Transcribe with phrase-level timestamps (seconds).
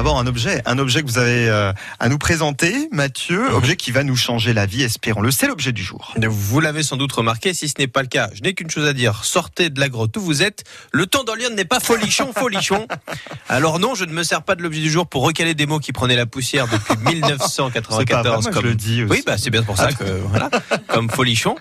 [0.00, 3.54] D'abord un objet, un objet que vous avez euh, à nous présenter, Mathieu, Mhm.
[3.54, 5.30] objet qui va nous changer la vie, espérons-le.
[5.30, 6.14] C'est l'objet du jour.
[6.16, 8.86] Vous l'avez sans doute remarqué, si ce n'est pas le cas, je n'ai qu'une chose
[8.86, 9.26] à dire.
[9.26, 10.64] Sortez de la grotte où vous êtes.
[10.90, 12.88] Le temps d'en lire n'est pas folichon, folichon.
[13.50, 15.80] Alors non, je ne me sers pas de l'objet du jour pour recaler des mots
[15.80, 18.44] qui prenaient la poussière depuis C'est pas vrai, 1994.
[18.44, 18.62] moi, comme...
[18.62, 19.12] je le dis aussi.
[19.12, 20.48] Oui, bah c'est bien pour ça que voilà,
[20.88, 21.56] comme folichon.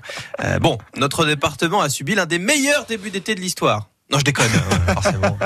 [0.46, 3.90] Euh, bon, notre département a subi l'un des meilleurs débuts d'été de l'histoire.
[4.12, 4.50] Non, je déconne,
[4.94, 5.38] forcément.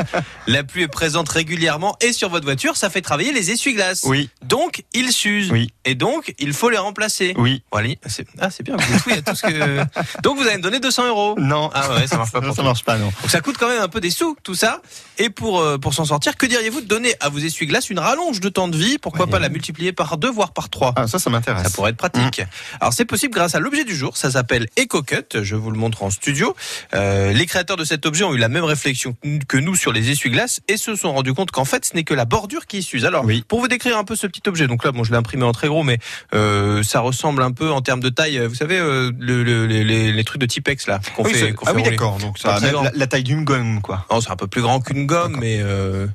[0.48, 4.04] La pluie est présente régulièrement et sur votre voiture, ça fait travailler les essuie-glaces.
[4.06, 5.52] Oui, Donc, ils s'usent.
[5.52, 5.70] Oui.
[5.84, 7.34] Et donc, il faut les remplacer.
[7.38, 7.62] oui.
[7.72, 9.84] Voilà, c'est ah, c'est bien, vous êtes oui à tout ce que.
[10.24, 11.36] Donc, vous allez me donner 200 euros.
[11.38, 11.70] Non.
[11.74, 13.08] Ah ouais, ça marche pas pour ça marche pas, non.
[13.22, 14.82] Donc, ça coûte quand même un peu des sous, tout ça.
[15.18, 18.40] Et pour, euh, pour s'en sortir, que diriez-vous de donner à vos essuie-glaces une rallonge
[18.40, 18.98] de temps de vie?
[18.98, 19.32] Pourquoi Ouais.
[19.32, 20.94] pas la multiplier par deux, voire par trois?
[20.96, 21.64] Ah, ça, ça m'intéresse.
[21.64, 22.42] ça pourrait être pratique.
[22.80, 24.16] Alors c'est possible grâce à l'objet du jour.
[24.18, 25.44] Ça s'appelle EcoCut.
[25.44, 26.56] Je vous le montre en studio.
[26.94, 29.16] Euh, les créateurs de cet objet ont eu la même réflexion
[29.48, 32.14] que nous sur les essuie-glaces et se sont rendus compte qu'en fait ce n'est que
[32.14, 33.06] la bordure qui s'use.
[33.06, 33.44] Alors Oui.
[33.48, 35.52] pour vous décrire un peu ce petit objet, donc là bon je l'ai imprimé en
[35.52, 36.00] très gros, mais
[36.34, 38.40] euh, ça ressemble un peu en termes de taille.
[38.48, 41.54] Vous savez euh, le- le- les, trucs de Tipex là qu'on Oui, fait.
[41.66, 42.18] ah fait oui, d'accord.
[42.20, 44.06] Donc, ça, la, la taille d'une gomme, quoi.
[44.12, 46.08] Non, c'est un peu plus grand qu'une gomme, mais euh,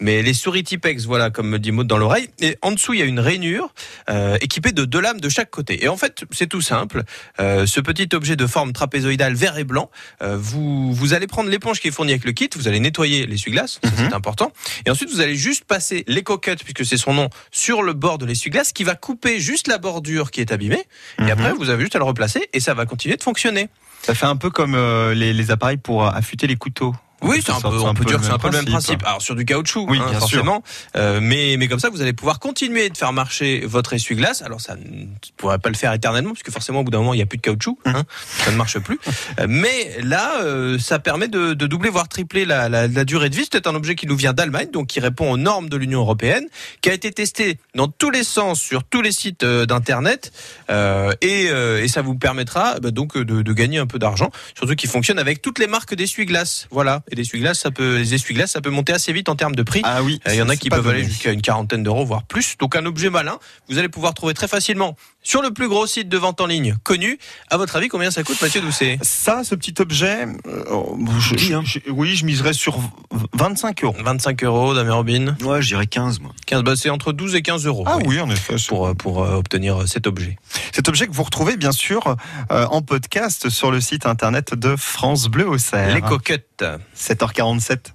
[0.00, 2.28] mais les souris Tipex, voilà, comme me dit Maud dans l'oreille.
[2.40, 3.72] Et en dessous, il y a une rainure
[4.10, 5.82] euh, équipée de deux lames de chaque côté.
[5.84, 7.02] Et en fait, c'est tout simple.
[7.40, 9.90] Euh, ce petit objet de forme trapézoïdale vert et blanc,
[10.22, 13.26] euh, vous vous allez prendre l'éponge qui est fournie avec le kit, vous allez nettoyer
[13.26, 13.90] l'essuie-glace, Mhm.
[13.96, 14.52] c'est important.
[14.84, 18.26] Et ensuite, vous allez juste passer l'éco-cut, puisque c'est son nom, sur le bord de
[18.26, 20.84] l'essuie-glace, qui va couper juste la bordure qui est abîmée.
[21.18, 21.30] Et Mhm.
[21.30, 23.68] après, vous avez juste à le replacer et ça va continuer de fonctionner.
[24.02, 24.76] Ça fait un peu comme
[25.14, 26.94] les, les appareils pour affûter les couteaux.
[27.26, 29.02] Oui, c'est un peu, on peut dire que c'est un peu le même principe.
[29.04, 30.44] Alors sur du caoutchouc, Oui, hein, bien sûr.
[30.94, 34.42] Euh, mais mais comme ça, vous allez pouvoir continuer de faire marcher votre essuie-glace.
[34.42, 37.16] Alors ça ne pourrait pas le faire éternellement, puisque forcément au bout d'un moment il
[37.16, 38.04] n'y a plus de caoutchouc, hein,
[38.44, 38.98] ça ne marche plus.
[39.40, 43.28] Euh, mais là, euh, ça permet de, de doubler voire tripler la, la, la durée
[43.28, 43.48] de vie.
[43.50, 46.46] C'est un objet qui nous vient d'Allemagne, donc qui répond aux normes de l'Union européenne,
[46.80, 50.32] qui a été testé dans tous les sens sur tous les sites d'internet,
[50.70, 54.74] euh, et, et ça vous permettra bah, donc de, de gagner un peu d'argent, surtout
[54.74, 56.68] qu'il fonctionne avec toutes les marques d'essuie-glace.
[56.70, 57.15] Voilà, et
[57.54, 59.82] ça peut, les essuie-glaces, ça peut monter assez vite en termes de prix.
[59.84, 60.20] Ah oui.
[60.26, 62.56] Euh, Il y en a qui peuvent aller jusqu'à une quarantaine d'euros, voire plus.
[62.58, 63.38] Donc un objet malin,
[63.68, 66.76] vous allez pouvoir trouver très facilement sur le plus gros site de vente en ligne
[66.84, 67.18] connu.
[67.50, 68.98] À votre avis, combien ça coûte, Mathieu Doucet?
[69.02, 70.84] Ça, ce petit objet, euh,
[71.18, 71.62] je- Dis, hein.
[71.64, 72.78] je- oui, je miserais sur
[73.34, 73.96] 25 euros.
[74.04, 75.36] 25 euros, Damien Robin.
[75.42, 76.30] Ouais, je dirais 15, moi.
[76.46, 77.82] 15, bah, c'est entre 12 et 15 euros.
[77.86, 78.56] Ah oui, oui, en effet.
[78.56, 80.38] c'est- Pour, euh, pour euh, obtenir euh, cet objet.
[80.72, 82.16] Cet objet que vous retrouvez bien sûr
[82.52, 85.56] euh, en podcast sur le site internet de France Bleu au
[85.92, 86.64] Les coquettes.
[86.94, 87.92] 7h47.